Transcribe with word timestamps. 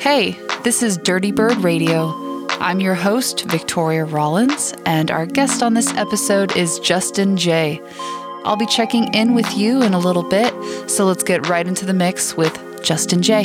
Hey, 0.00 0.30
this 0.64 0.82
is 0.82 0.96
Dirty 0.96 1.30
Bird 1.30 1.58
Radio. 1.58 2.46
I'm 2.52 2.80
your 2.80 2.94
host, 2.94 3.44
Victoria 3.50 4.06
Rollins, 4.06 4.72
and 4.86 5.10
our 5.10 5.26
guest 5.26 5.62
on 5.62 5.74
this 5.74 5.92
episode 5.92 6.56
is 6.56 6.78
Justin 6.78 7.36
Jay. 7.36 7.82
I'll 8.46 8.56
be 8.56 8.64
checking 8.64 9.12
in 9.12 9.34
with 9.34 9.58
you 9.58 9.82
in 9.82 9.92
a 9.92 9.98
little 9.98 10.22
bit, 10.22 10.54
so 10.88 11.04
let's 11.04 11.22
get 11.22 11.48
right 11.48 11.68
into 11.68 11.84
the 11.84 11.92
mix 11.92 12.34
with 12.34 12.82
Justin 12.82 13.20
Jay. 13.20 13.44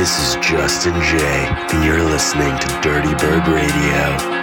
This 0.00 0.34
is 0.34 0.36
Justin 0.36 0.94
Jay, 1.02 1.46
and 1.74 1.84
you're 1.84 2.02
listening 2.02 2.58
to 2.58 2.80
Dirty 2.80 3.14
Bird 3.22 3.46
Radio. 3.48 4.39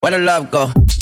Where 0.00 0.10
the 0.10 0.18
love 0.18 0.50
go? 0.50 1.01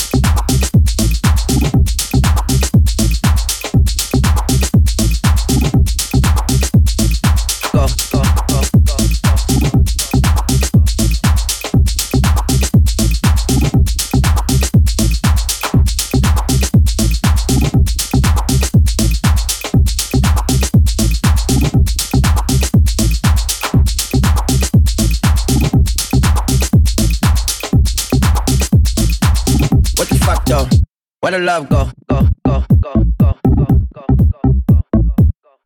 Where 31.30 31.38
the 31.38 31.46
love 31.46 31.68
go? 31.68 31.88
Go, 32.08 32.28
go, 32.44 32.64
go, 32.80 32.92
go, 33.20 33.38
go, 33.54 33.66
go, 33.92 34.04
go, 34.18 34.42
go, 34.66 34.82
go. 34.96 35.60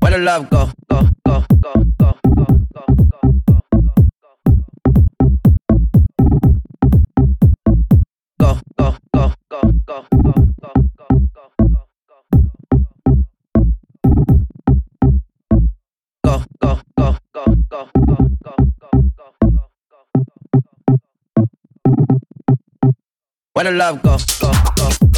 Where 0.00 0.10
the 0.10 0.18
love 0.18 0.50
go? 0.50 0.72
Go, 0.90 1.08
go, 1.24 1.44
go, 1.60 1.84
go, 1.96 2.18
go, 2.34 2.48
go, 2.48 2.92
go, 2.98 3.22
go, 3.28 3.38
go, 3.38 3.62
go, 3.70 3.94
go, 4.00 4.34
go. 4.48 4.56
Go? 8.40 8.50
Go, 8.78 9.62
go, 9.88 10.47
go, 23.76 23.96
go, 24.02 24.16
go, 24.40 24.50
go, 24.76 24.88
go, 25.00 25.06
go. 25.12 25.17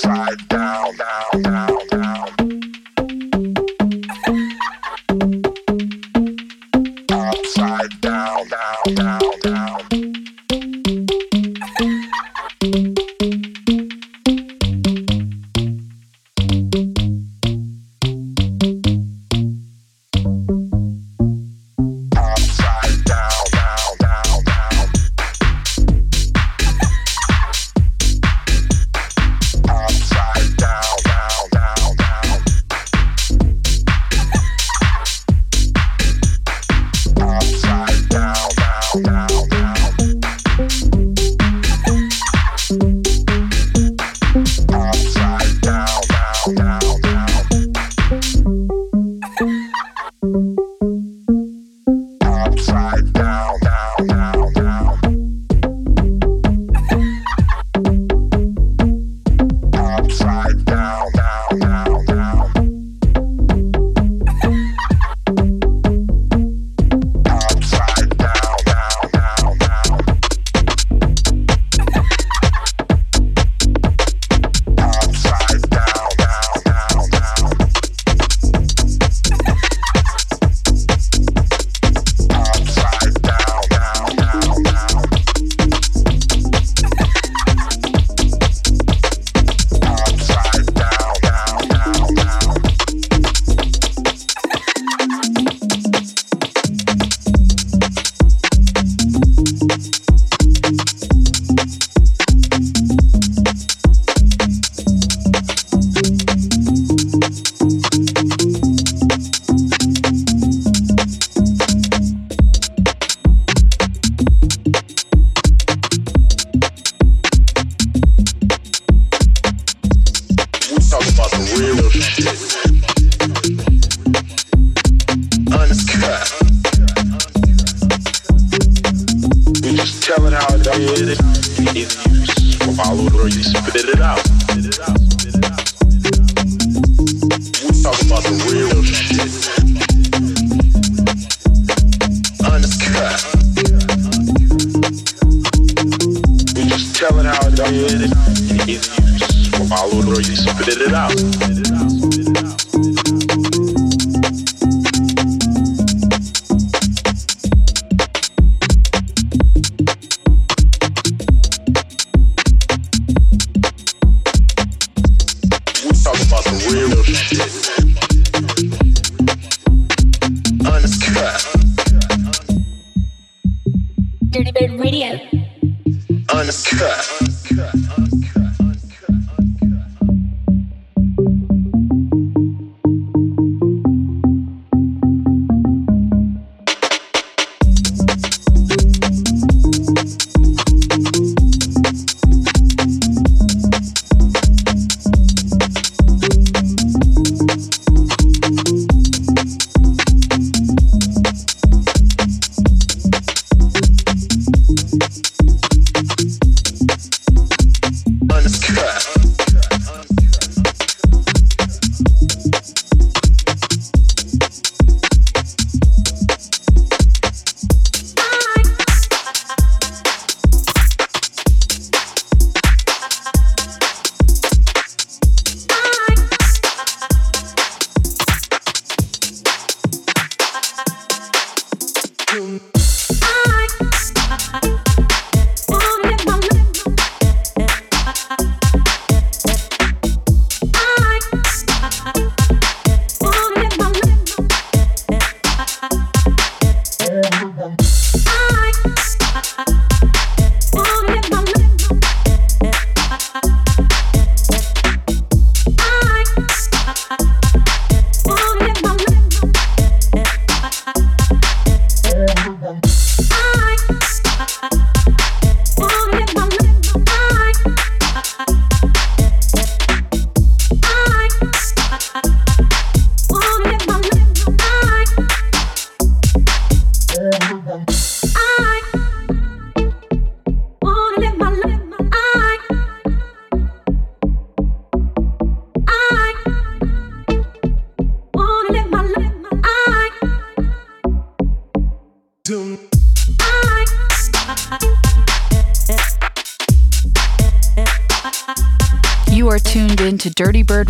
about 0.00 0.48
the 0.48 0.61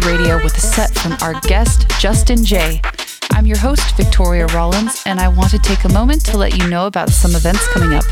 Radio 0.01 0.43
with 0.43 0.57
a 0.57 0.61
set 0.61 0.95
from 0.95 1.17
our 1.21 1.39
guest, 1.43 1.89
Justin 2.01 2.45
Jay. 2.45 2.81
I'm 3.33 3.47
your 3.47 3.59
host, 3.59 3.97
Victoria 3.97 4.47
Rollins, 4.47 5.03
and 5.07 5.21
I 5.21 5.29
want 5.29 5.51
to 5.51 5.59
take 5.59 5.85
a 5.85 5.89
moment 5.91 6.25
to 6.27 6.37
let 6.37 6.57
you 6.57 6.69
know 6.69 6.87
about 6.87 7.11
some 7.11 7.35
events 7.35 7.67
coming 7.69 7.95
up. 7.95 8.05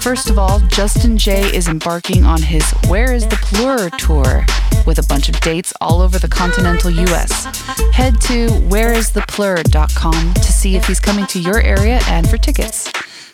First 0.00 0.30
of 0.30 0.38
all, 0.38 0.60
Justin 0.68 1.16
Jay 1.16 1.42
is 1.54 1.68
embarking 1.68 2.24
on 2.24 2.42
his 2.42 2.68
Where 2.88 3.12
is 3.12 3.26
the 3.26 3.36
Plur 3.36 3.90
tour 3.90 4.44
with 4.86 4.98
a 4.98 5.06
bunch 5.06 5.28
of 5.28 5.38
dates 5.40 5.72
all 5.80 6.00
over 6.00 6.18
the 6.18 6.28
continental 6.28 6.90
US. 6.90 7.44
Head 7.92 8.20
to 8.22 8.48
whereistheplur.com 8.68 10.34
to 10.34 10.52
see 10.52 10.76
if 10.76 10.86
he's 10.86 11.00
coming 11.00 11.26
to 11.26 11.38
your 11.38 11.60
area 11.60 12.00
and 12.08 12.28
for 12.28 12.36
tickets. 12.36 12.90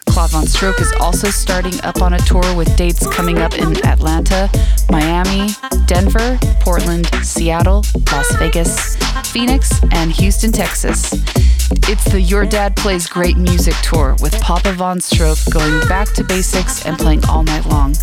Claude 0.09 0.31
Von 0.31 0.47
Stroke 0.47 0.81
is 0.81 0.93
also 1.01 1.31
starting 1.31 1.79
up 1.83 2.03
on 2.03 2.15
a 2.15 2.19
tour 2.19 2.55
with 2.57 2.75
dates 2.77 3.07
coming 3.07 3.39
up 3.39 3.55
in 3.55 3.77
Atlanta, 3.87 4.51
Miami, 4.91 5.51
Denver, 5.89 6.39
Portland, 6.61 7.07
Seattle, 7.23 7.83
Las 8.13 8.37
Vegas, 8.37 8.97
Phoenix, 9.33 9.83
and 9.93 10.13
Houston, 10.13 10.53
Texas. 10.53 11.15
It's 11.89 12.05
the 12.13 12.21
Your 12.21 12.45
Dad 12.45 12.77
Plays 12.77 13.07
Great 13.07 13.39
Music 13.39 13.75
Tour 13.83 14.15
with 14.21 14.39
Papa 14.43 14.75
Von 14.75 15.01
Stroke 15.01 15.39
going 15.51 15.81
back 15.89 16.13
to 16.13 16.23
basics 16.23 16.85
and 16.85 16.99
playing 16.99 17.25
all 17.25 17.43
night 17.43 17.65
long. 17.67 17.95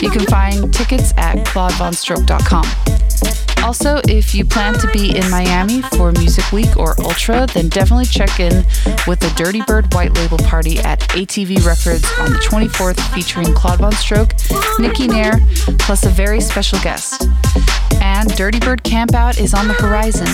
You 0.00 0.10
can 0.10 0.24
find 0.26 0.72
tickets 0.72 1.12
at 1.18 1.36
claudevonstroke.com. 1.46 3.57
Also, 3.64 4.00
if 4.08 4.34
you 4.34 4.44
plan 4.44 4.74
to 4.74 4.90
be 4.92 5.16
in 5.16 5.30
Miami 5.30 5.82
for 5.82 6.12
Music 6.12 6.50
Week 6.52 6.76
or 6.76 6.94
Ultra, 7.00 7.46
then 7.52 7.68
definitely 7.68 8.06
check 8.06 8.40
in 8.40 8.64
with 9.06 9.20
the 9.20 9.32
Dirty 9.36 9.62
Bird 9.66 9.92
White 9.94 10.14
Label 10.14 10.38
Party 10.38 10.78
at 10.80 11.00
ATV 11.00 11.64
Records 11.66 12.04
on 12.18 12.32
the 12.32 12.38
24th, 12.38 12.98
featuring 13.14 13.52
Claude 13.54 13.80
Von 13.80 13.92
Stroke, 13.92 14.34
Nikki 14.78 15.06
Nair, 15.06 15.40
plus 15.78 16.04
a 16.06 16.08
very 16.08 16.40
special 16.40 16.78
guest. 16.80 17.28
And 18.00 18.34
Dirty 18.36 18.58
Bird 18.60 18.82
Campout 18.84 19.38
is 19.38 19.54
on 19.54 19.68
the 19.68 19.74
horizon. 19.74 20.28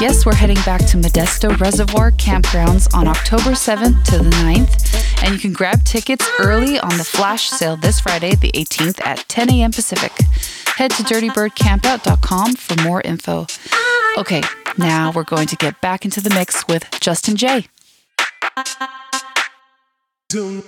Yes, 0.00 0.24
we're 0.24 0.34
heading 0.34 0.56
back 0.64 0.86
to 0.86 0.96
Modesto 0.96 1.58
Reservoir 1.60 2.10
Campgrounds 2.12 2.88
on 2.94 3.06
October 3.06 3.50
7th 3.50 4.04
to 4.04 4.18
the 4.18 4.30
9th, 4.30 5.22
and 5.22 5.34
you 5.34 5.38
can 5.38 5.52
grab 5.52 5.84
tickets 5.84 6.26
early 6.38 6.78
on 6.78 6.96
the 6.96 7.04
flash 7.04 7.50
sale 7.50 7.76
this 7.76 8.00
Friday, 8.00 8.34
the 8.36 8.50
18th 8.52 9.04
at 9.04 9.28
10 9.28 9.50
a.m. 9.50 9.72
Pacific. 9.72 10.12
Head 10.76 10.92
to 10.92 11.02
dirtybirdcampout.com 11.02 12.54
for 12.60 12.80
more 12.82 13.00
info. 13.00 13.46
Okay, 14.16 14.42
now 14.76 15.12
we're 15.12 15.24
going 15.24 15.46
to 15.48 15.56
get 15.56 15.80
back 15.80 16.04
into 16.04 16.20
the 16.20 16.30
mix 16.30 16.66
with 16.68 16.88
Justin 17.00 17.36
Jay. 17.36 17.66
Doom. 20.28 20.62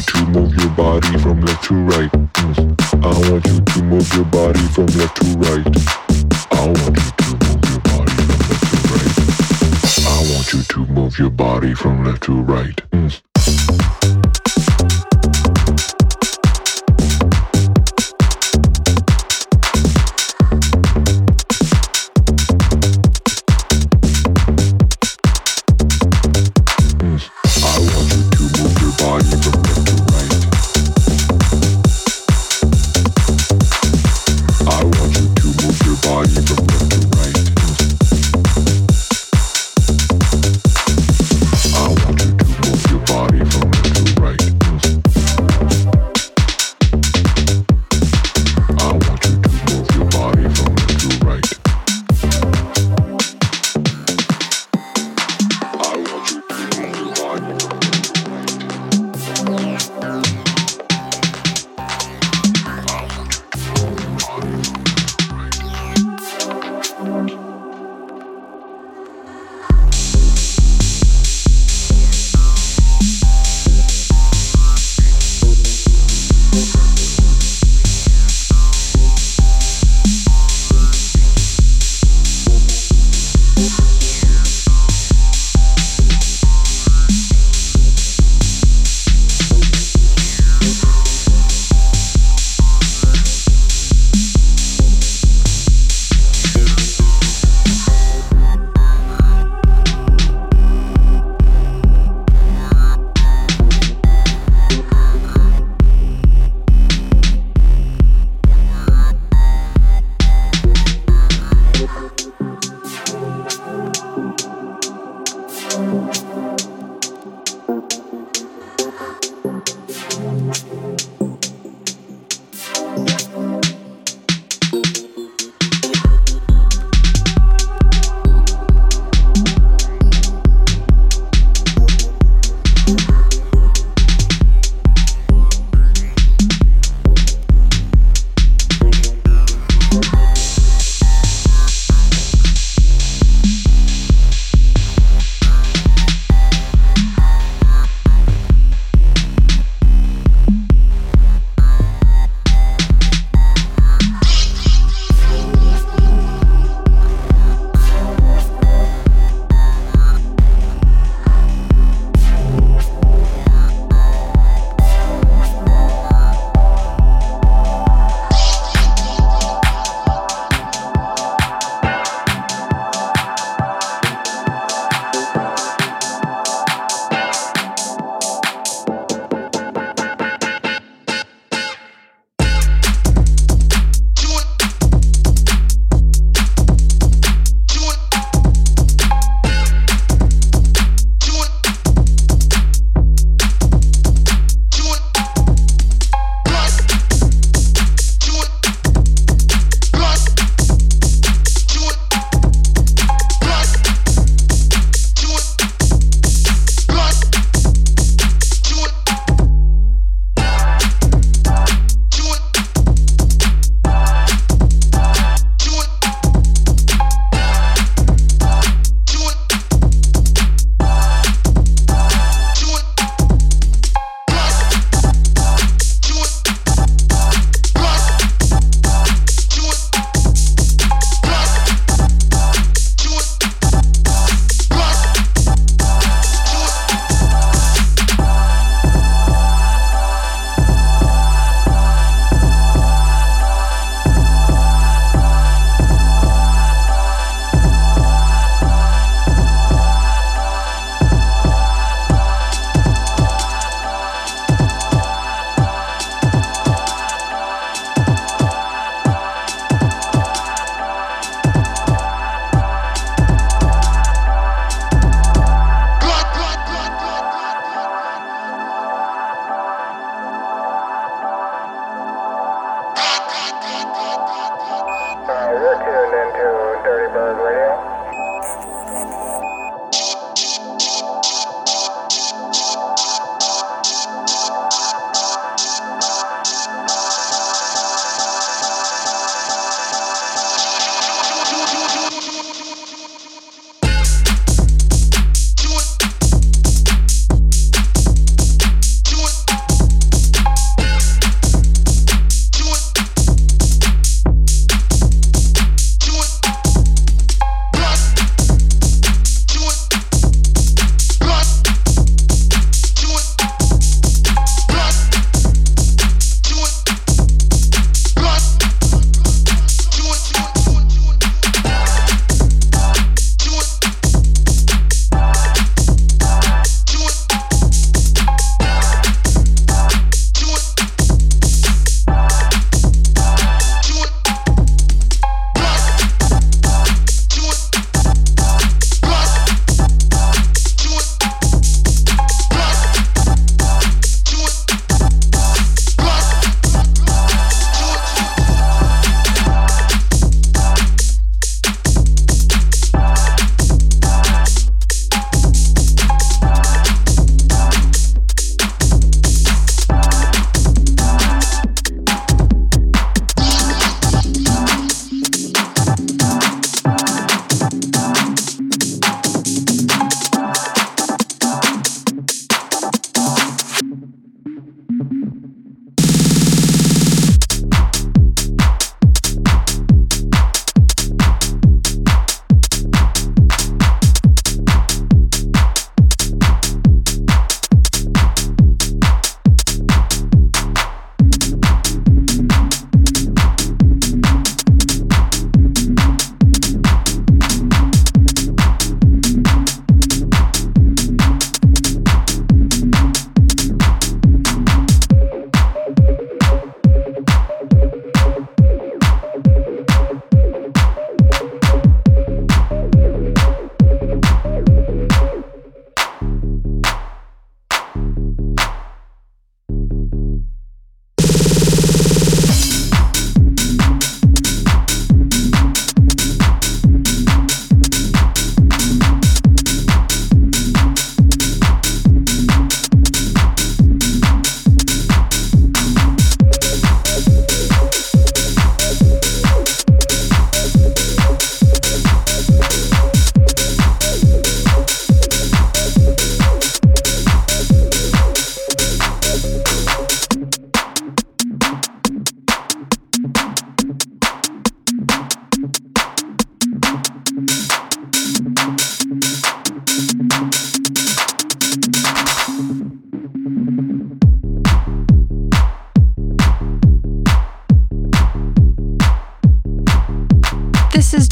you 0.00 0.24
to 0.24 0.26
move 0.26 0.54
your 0.54 0.70
body 0.70 1.18
from 1.18 1.40
left 1.40 1.64
to 1.64 1.74
right. 1.74 2.10
I 2.14 3.30
want 3.30 3.46
you 3.46 3.60
to 3.60 3.82
move 3.82 4.14
your 4.14 4.24
body 4.24 4.60
from 4.68 4.86
left 4.86 5.16
to 5.16 5.26
right. 5.38 5.66
I 6.52 6.66
want 6.66 6.96
you 6.96 7.12
to 7.18 7.32
move 7.44 7.64
your 7.68 7.80
body 7.80 8.14
from 8.14 8.38
left 8.48 8.64
to 8.70 8.76
right. 8.92 10.06
I 10.06 10.20
want 10.32 10.52
you 10.52 10.62
to 10.62 10.86
move 10.92 11.18
your 11.18 11.30
body 11.30 11.74
from 11.74 12.04
left 12.04 12.22
to 12.24 12.40
right. 12.40 12.76
Mm. 12.92 13.29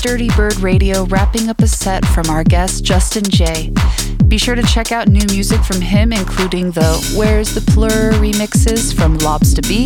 Dirty 0.09 0.29
Bird 0.29 0.59
Radio 0.61 1.05
wrapping 1.05 1.51
up 1.51 1.61
a 1.61 1.67
set 1.67 2.03
from 2.03 2.31
our 2.31 2.43
guest 2.43 2.83
Justin 2.83 3.25
Jay. 3.25 3.71
Be 4.27 4.39
sure 4.39 4.55
to 4.55 4.63
check 4.63 4.91
out 4.91 5.07
new 5.07 5.27
music 5.27 5.63
from 5.63 5.83
him, 5.83 6.15
including 6.15 6.71
the 6.71 7.15
Where's 7.15 7.55
the 7.55 7.61
Plur 7.73 8.13
remixes 8.13 8.95
from 8.95 9.19
Lobsta 9.19 9.61
B 9.69 9.85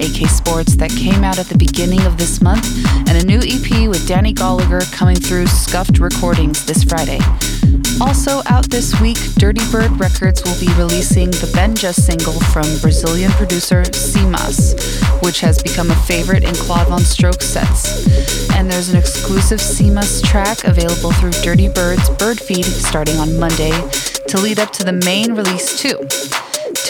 AK 0.00 0.28
Sports 0.28 0.76
that 0.76 0.90
came 0.90 1.24
out 1.24 1.38
at 1.38 1.46
the 1.46 1.58
beginning 1.58 2.00
of 2.02 2.16
this 2.16 2.40
month, 2.40 2.66
and 3.08 3.18
a 3.18 3.24
new 3.24 3.38
EP 3.38 3.88
with 3.88 4.06
Danny 4.08 4.32
Gallagher 4.32 4.80
coming 4.92 5.16
through 5.16 5.46
Scuffed 5.46 5.98
Recordings 5.98 6.64
this 6.64 6.82
Friday. 6.82 7.20
Also 8.00 8.40
out 8.46 8.68
this 8.70 8.98
week, 9.00 9.18
Dirty 9.34 9.60
Bird 9.70 9.92
Records 10.00 10.42
will 10.44 10.58
be 10.58 10.72
releasing 10.78 11.30
the 11.30 11.52
Benja 11.54 11.92
single 11.92 12.40
from 12.50 12.64
Brazilian 12.80 13.30
producer 13.32 13.82
Simas, 13.82 14.74
which 15.22 15.40
has 15.40 15.62
become 15.62 15.90
a 15.90 15.96
favorite 16.06 16.44
in 16.44 16.54
Claude 16.54 16.88
Von 16.88 17.00
Stroke 17.00 17.42
sets. 17.42 18.08
And 18.52 18.70
there's 18.70 18.88
an 18.88 18.98
exclusive 18.98 19.60
Simas 19.60 20.24
track 20.24 20.64
available 20.64 21.12
through 21.12 21.32
Dirty 21.42 21.68
Bird's 21.68 22.08
Bird 22.10 22.40
Feed 22.40 22.64
starting 22.64 23.16
on 23.16 23.38
Monday 23.38 23.72
to 24.28 24.38
lead 24.38 24.58
up 24.58 24.70
to 24.72 24.84
the 24.84 24.92
main 25.04 25.34
release 25.34 25.78
too. 25.78 25.98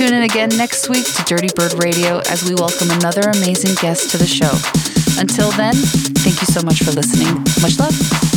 Tune 0.00 0.14
in 0.14 0.22
again 0.22 0.48
next 0.56 0.88
week 0.88 1.04
to 1.04 1.22
Dirty 1.24 1.48
Bird 1.54 1.84
Radio 1.84 2.20
as 2.30 2.42
we 2.42 2.54
welcome 2.54 2.90
another 2.90 3.20
amazing 3.20 3.74
guest 3.82 4.08
to 4.12 4.16
the 4.16 4.26
show. 4.26 4.50
Until 5.20 5.50
then, 5.50 5.74
thank 5.74 6.40
you 6.40 6.46
so 6.46 6.62
much 6.62 6.82
for 6.82 6.90
listening. 6.92 7.34
Much 7.60 7.78
love. 7.78 8.29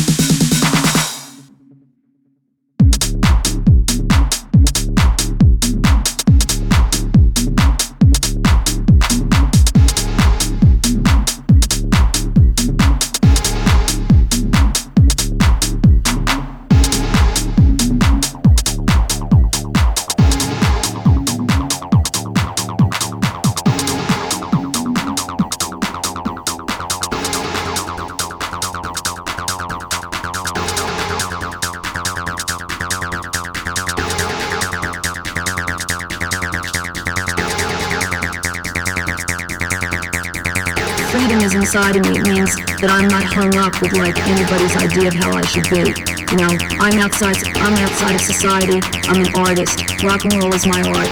That 42.84 42.92
I'm 42.92 43.08
not 43.08 43.24
hung 43.24 43.56
up 43.56 43.80
with 43.80 43.96
like 43.96 44.18
anybody's 44.28 44.76
idea 44.76 45.08
of 45.08 45.14
how 45.14 45.32
I 45.32 45.40
should 45.40 45.64
be. 45.70 45.88
You 46.30 46.36
know, 46.36 46.52
I'm 46.78 47.00
outside. 47.00 47.36
I'm 47.56 47.72
outside 47.80 48.14
of 48.14 48.20
society. 48.20 48.78
I'm 49.08 49.24
an 49.24 49.34
artist. 49.36 49.80
Rock 50.04 50.24
and 50.24 50.34
roll 50.34 50.52
is 50.52 50.66
my 50.66 50.82
art. 50.82 51.08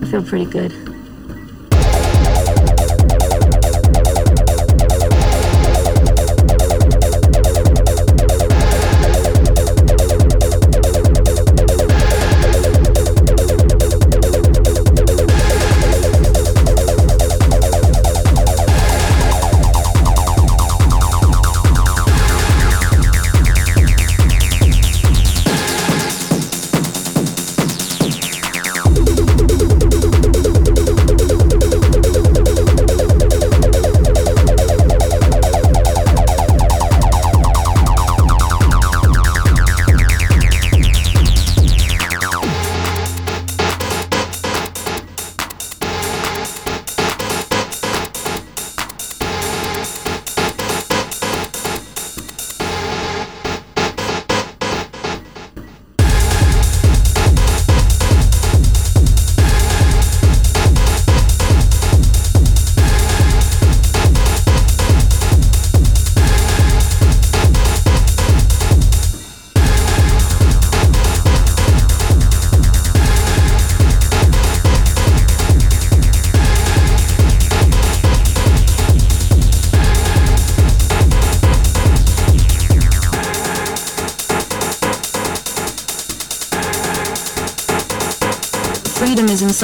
I 0.00 0.06
feel 0.10 0.24
pretty 0.24 0.46
good. 0.46 0.93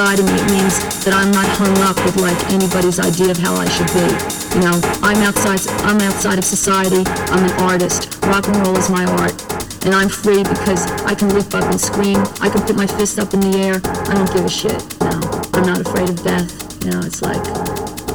Inside 0.00 0.18
of 0.18 0.24
me. 0.24 0.32
It 0.32 0.50
means 0.50 1.04
that 1.04 1.12
I'm 1.12 1.30
not 1.30 1.44
hung 1.60 1.76
up 1.84 1.96
with 2.04 2.16
like 2.16 2.38
anybody's 2.48 2.98
idea 2.98 3.30
of 3.30 3.36
how 3.36 3.54
I 3.54 3.68
should 3.68 3.92
be. 3.92 4.08
You 4.56 4.64
know, 4.64 4.80
I'm 5.04 5.20
outside. 5.20 5.60
I'm 5.84 6.00
outside 6.00 6.38
of 6.38 6.44
society. 6.44 7.04
I'm 7.28 7.44
an 7.44 7.52
artist. 7.60 8.08
Rock 8.24 8.48
and 8.48 8.56
roll 8.64 8.76
is 8.78 8.88
my 8.88 9.04
art, 9.20 9.36
and 9.84 9.94
I'm 9.94 10.08
free 10.08 10.42
because 10.42 10.90
I 11.04 11.14
can 11.14 11.28
leap 11.34 11.52
up 11.52 11.64
and 11.68 11.78
scream. 11.78 12.16
I 12.40 12.48
can 12.48 12.62
put 12.62 12.76
my 12.76 12.86
fist 12.86 13.18
up 13.18 13.34
in 13.34 13.40
the 13.40 13.58
air. 13.58 13.76
I 14.08 14.14
don't 14.14 14.32
give 14.32 14.44
a 14.44 14.48
shit. 14.48 14.80
You 15.04 15.10
know, 15.10 15.20
I'm 15.52 15.66
not 15.68 15.80
afraid 15.84 16.08
of 16.08 16.22
death. 16.24 16.48
You 16.84 16.92
know, 16.92 17.00
it's 17.04 17.20
like, 17.20 17.44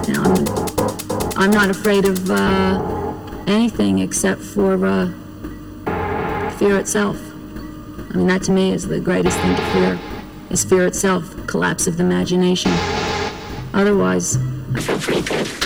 you 0.08 0.14
know, 0.16 0.24
I'm, 0.26 0.42
I'm 1.38 1.52
not 1.52 1.70
afraid 1.70 2.06
of 2.06 2.18
uh, 2.32 2.82
anything 3.46 4.00
except 4.00 4.42
for 4.42 4.74
uh, 4.84 5.14
fear 6.58 6.80
itself. 6.80 7.18
I 8.10 8.18
mean, 8.18 8.26
that 8.26 8.42
to 8.46 8.52
me 8.52 8.74
is 8.74 8.88
the 8.88 9.00
greatest 9.00 9.38
thing 9.38 9.56
to 9.56 9.66
fear 9.72 10.15
is 10.56 10.64
fear 10.64 10.88
itself, 10.88 11.36
collapse 11.48 11.86
of 11.86 11.98
the 11.98 12.04
imagination. 12.04 12.72
Otherwise, 13.74 14.38
I 14.74 14.80
feel 14.80 14.98
pretty 15.00 15.22
good. 15.22 15.65